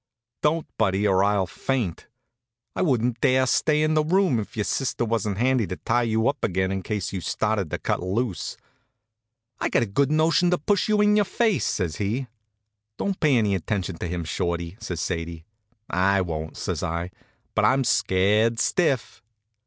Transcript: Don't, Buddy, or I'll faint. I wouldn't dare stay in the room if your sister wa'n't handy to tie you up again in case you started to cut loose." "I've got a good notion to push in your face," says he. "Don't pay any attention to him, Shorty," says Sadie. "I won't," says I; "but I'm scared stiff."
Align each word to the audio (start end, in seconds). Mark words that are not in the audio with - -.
Don't, 0.41 0.65
Buddy, 0.79 1.07
or 1.07 1.23
I'll 1.23 1.45
faint. 1.45 2.07
I 2.75 2.81
wouldn't 2.81 3.21
dare 3.21 3.45
stay 3.45 3.83
in 3.83 3.93
the 3.93 4.03
room 4.03 4.39
if 4.39 4.57
your 4.57 4.63
sister 4.63 5.05
wa'n't 5.05 5.37
handy 5.37 5.67
to 5.67 5.75
tie 5.75 6.01
you 6.01 6.27
up 6.27 6.43
again 6.43 6.71
in 6.71 6.81
case 6.81 7.13
you 7.13 7.21
started 7.21 7.69
to 7.69 7.77
cut 7.77 8.01
loose." 8.01 8.57
"I've 9.59 9.69
got 9.69 9.83
a 9.83 9.85
good 9.85 10.09
notion 10.09 10.49
to 10.49 10.57
push 10.57 10.89
in 10.89 11.17
your 11.17 11.25
face," 11.25 11.67
says 11.67 11.97
he. 11.97 12.25
"Don't 12.97 13.19
pay 13.19 13.37
any 13.37 13.53
attention 13.53 13.97
to 13.99 14.07
him, 14.07 14.23
Shorty," 14.23 14.75
says 14.79 14.99
Sadie. 14.99 15.45
"I 15.87 16.21
won't," 16.21 16.57
says 16.57 16.81
I; 16.81 17.11
"but 17.53 17.63
I'm 17.63 17.83
scared 17.83 18.59
stiff." 18.59 19.21